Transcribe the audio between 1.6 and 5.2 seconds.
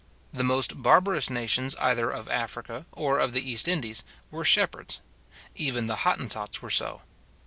either of Africa or of the East Indies, were shepherds;